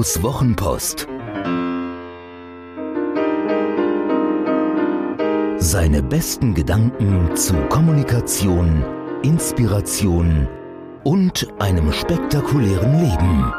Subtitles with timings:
[0.00, 1.06] Ottos Wochenpost.
[5.58, 8.82] Seine besten Gedanken zu Kommunikation,
[9.22, 10.48] Inspiration
[11.04, 13.52] und einem spektakulären Leben.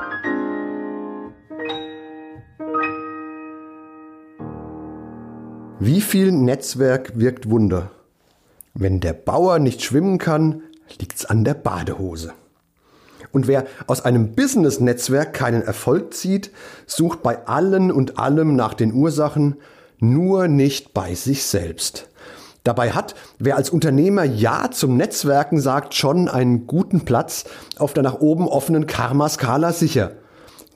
[5.80, 7.92] Wie viel Netzwerk wirkt Wunder?
[8.73, 10.64] Wenn der Bauer nicht schwimmen kann,
[11.00, 12.34] liegt's an der Badehose.
[13.32, 16.52] Und wer aus einem Business-Netzwerk keinen Erfolg zieht,
[16.86, 19.57] sucht bei allen und allem nach den Ursachen,
[20.00, 22.07] nur nicht bei sich selbst.
[22.64, 27.46] Dabei hat, wer als Unternehmer Ja zum Netzwerken sagt, schon einen guten Platz
[27.78, 30.12] auf der nach oben offenen Karma-Skala sicher.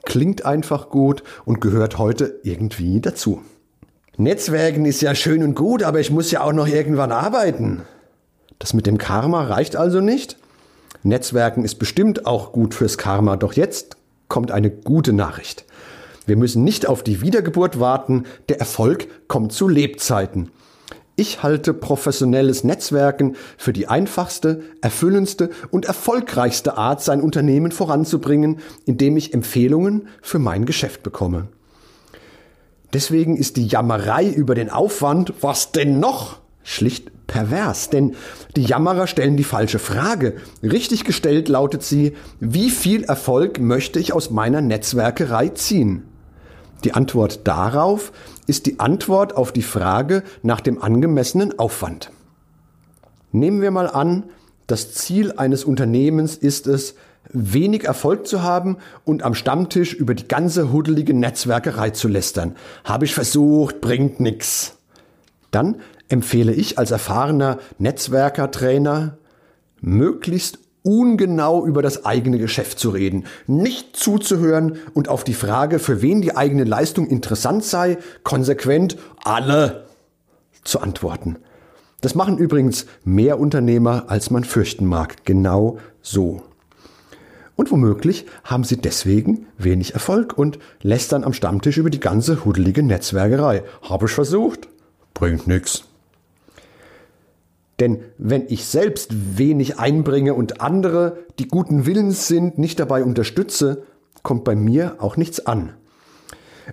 [0.04, 3.42] Klingt einfach gut und gehört heute irgendwie dazu.
[4.16, 7.82] Netzwerken ist ja schön und gut, aber ich muss ja auch noch irgendwann arbeiten.
[8.58, 10.38] Das mit dem Karma reicht also nicht?
[11.08, 13.96] Netzwerken ist bestimmt auch gut fürs Karma, doch jetzt
[14.28, 15.64] kommt eine gute Nachricht.
[16.26, 20.50] Wir müssen nicht auf die Wiedergeburt warten, der Erfolg kommt zu Lebzeiten.
[21.18, 29.16] Ich halte professionelles Netzwerken für die einfachste, erfüllendste und erfolgreichste Art, sein Unternehmen voranzubringen, indem
[29.16, 31.48] ich Empfehlungen für mein Geschäft bekomme.
[32.92, 38.14] Deswegen ist die Jammerei über den Aufwand, was denn noch, schlicht pervers, denn
[38.56, 40.36] die Jammerer stellen die falsche Frage.
[40.62, 46.04] Richtig gestellt lautet sie, wie viel Erfolg möchte ich aus meiner Netzwerkerei ziehen?
[46.84, 48.12] Die Antwort darauf
[48.46, 52.10] ist die Antwort auf die Frage nach dem angemessenen Aufwand.
[53.32, 54.24] Nehmen wir mal an,
[54.66, 56.94] das Ziel eines Unternehmens ist es,
[57.30, 62.56] wenig Erfolg zu haben und am Stammtisch über die ganze huddelige Netzwerkerei zu lästern.
[62.84, 64.76] Habe ich versucht, bringt nix.
[65.50, 65.76] Dann
[66.08, 69.18] empfehle ich als erfahrener Netzwerker, Trainer,
[69.80, 76.00] möglichst ungenau über das eigene Geschäft zu reden, nicht zuzuhören und auf die Frage, für
[76.00, 79.86] wen die eigene Leistung interessant sei, konsequent alle
[80.62, 81.38] zu antworten.
[82.02, 85.24] Das machen übrigens mehr Unternehmer, als man fürchten mag.
[85.24, 86.42] Genau so.
[87.56, 92.82] Und womöglich haben sie deswegen wenig Erfolg und lästern am Stammtisch über die ganze huddelige
[92.82, 93.64] Netzwerkerei.
[93.82, 94.68] Habe ich versucht?
[95.14, 95.84] Bringt nix.
[97.80, 103.82] Denn wenn ich selbst wenig einbringe und andere, die guten Willens sind, nicht dabei unterstütze,
[104.22, 105.74] kommt bei mir auch nichts an.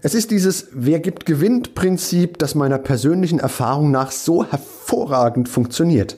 [0.01, 6.17] Es ist dieses Wer gibt gewinnt Prinzip, das meiner persönlichen Erfahrung nach so hervorragend funktioniert.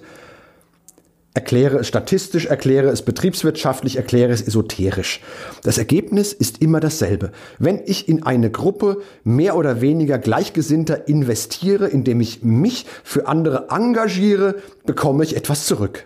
[1.35, 5.19] Erkläre es statistisch, erkläre es betriebswirtschaftlich, erkläre es esoterisch.
[5.63, 7.34] Das Ergebnis ist immer dasselbe.
[7.59, 13.68] Wenn ich in eine Gruppe mehr oder weniger Gleichgesinnter investiere, indem ich mich für andere
[13.69, 16.06] engagiere, bekomme ich etwas zurück.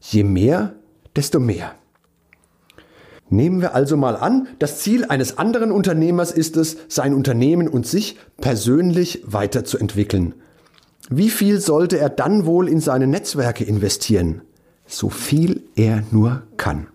[0.00, 0.74] Je mehr,
[1.14, 1.76] desto mehr.
[3.30, 7.86] Nehmen wir also mal an, das Ziel eines anderen Unternehmers ist es, sein Unternehmen und
[7.86, 10.34] sich persönlich weiterzuentwickeln.
[11.10, 14.42] Wie viel sollte er dann wohl in seine Netzwerke investieren?
[14.86, 16.86] So viel er nur kann.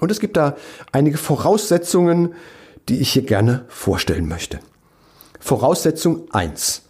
[0.00, 0.56] Und es gibt da
[0.92, 2.34] einige Voraussetzungen,
[2.88, 4.60] die ich hier gerne vorstellen möchte.
[5.40, 6.82] Voraussetzung eins: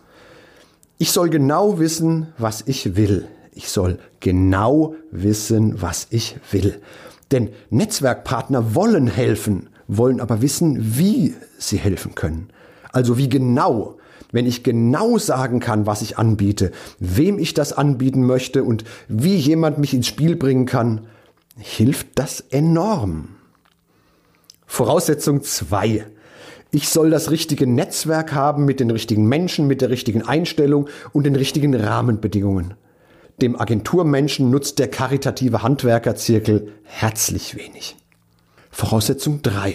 [0.98, 3.28] Ich soll genau wissen, was ich will.
[3.52, 6.80] Ich soll genau wissen, was ich will.
[7.30, 12.50] Denn Netzwerkpartner wollen helfen, wollen aber wissen, wie sie helfen können.
[12.92, 13.98] Also wie genau
[14.32, 19.36] wenn ich genau sagen kann, was ich anbiete, wem ich das anbieten möchte und wie
[19.36, 21.06] jemand mich ins Spiel bringen kann,
[21.56, 23.36] hilft das enorm.
[24.66, 26.06] Voraussetzung zwei:
[26.70, 31.24] Ich soll das richtige Netzwerk haben mit den richtigen Menschen, mit der richtigen Einstellung und
[31.24, 32.74] den richtigen Rahmenbedingungen.
[33.40, 37.96] Dem Agenturmenschen nutzt der karitative Handwerkerzirkel herzlich wenig.
[38.70, 39.74] Voraussetzung drei: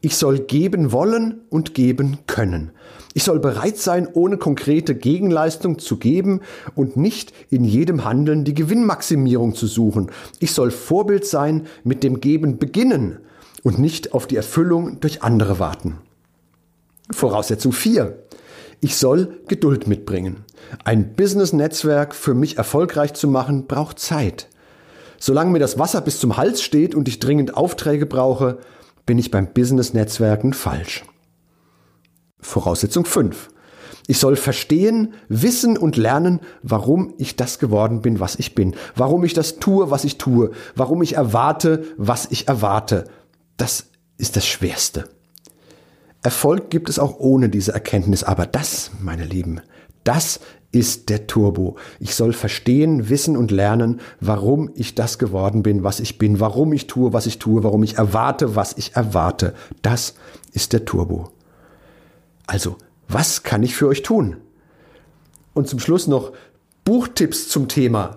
[0.00, 2.70] Ich soll geben wollen und geben können.
[3.20, 6.40] Ich soll bereit sein, ohne konkrete Gegenleistung zu geben
[6.74, 10.10] und nicht in jedem Handeln die Gewinnmaximierung zu suchen.
[10.38, 13.18] Ich soll Vorbild sein, mit dem Geben beginnen
[13.62, 15.98] und nicht auf die Erfüllung durch andere warten.
[17.10, 18.16] Voraussetzung 4.
[18.80, 20.36] Ich soll Geduld mitbringen.
[20.84, 24.48] Ein Business-Netzwerk für mich erfolgreich zu machen, braucht Zeit.
[25.18, 28.60] Solange mir das Wasser bis zum Hals steht und ich dringend Aufträge brauche,
[29.04, 31.04] bin ich beim Business-Netzwerken falsch.
[32.40, 33.50] Voraussetzung 5.
[34.06, 39.24] Ich soll verstehen, wissen und lernen, warum ich das geworden bin, was ich bin, warum
[39.24, 43.04] ich das tue, was ich tue, warum ich erwarte, was ich erwarte.
[43.56, 43.86] Das
[44.18, 45.08] ist das Schwerste.
[46.22, 49.60] Erfolg gibt es auch ohne diese Erkenntnis, aber das, meine Lieben,
[50.04, 50.40] Das
[50.72, 51.76] ist der Turbo.
[51.98, 56.72] Ich soll verstehen, wissen und lernen, warum ich das geworden bin, was ich bin, warum
[56.72, 59.54] ich tue, was ich tue, warum ich erwarte, was ich erwarte.
[59.82, 60.14] Das
[60.52, 61.32] ist der Turbo.
[62.50, 64.38] Also, was kann ich für euch tun?
[65.54, 66.32] Und zum Schluss noch
[66.82, 68.16] Buchtipps zum Thema.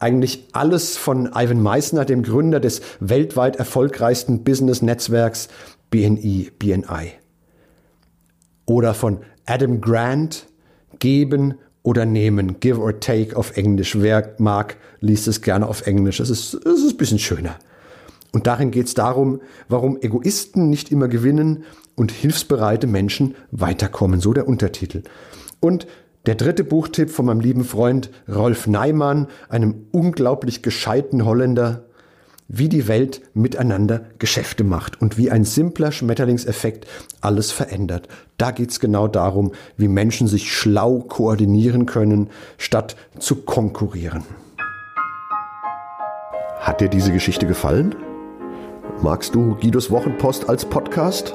[0.00, 5.46] Eigentlich alles von Ivan Meissner, dem Gründer des weltweit erfolgreichsten Business-Netzwerks
[5.90, 7.12] BNI, BNI.
[8.66, 10.48] Oder von Adam Grant,
[10.98, 14.00] Geben oder nehmen, give or take auf Englisch.
[14.00, 16.18] Wer mag, liest es gerne auf Englisch.
[16.18, 17.54] Es ist, es ist ein bisschen schöner.
[18.32, 21.62] Und darin geht es darum, warum Egoisten nicht immer gewinnen
[22.00, 24.20] und hilfsbereite Menschen weiterkommen.
[24.20, 25.02] So der Untertitel.
[25.60, 25.86] Und
[26.24, 31.84] der dritte Buchtipp von meinem lieben Freund Rolf Neimann, einem unglaublich gescheiten Holländer,
[32.48, 36.86] wie die Welt miteinander Geschäfte macht und wie ein simpler Schmetterlingseffekt
[37.20, 38.08] alles verändert.
[38.38, 44.24] Da geht's genau darum, wie Menschen sich schlau koordinieren können, statt zu konkurrieren.
[46.60, 47.94] Hat dir diese Geschichte gefallen?
[49.02, 51.34] Magst du Guidos Wochenpost als Podcast?